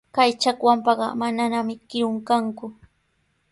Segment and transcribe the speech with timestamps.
[0.15, 2.67] Kay chakwanpaqa mananami kirun kanku.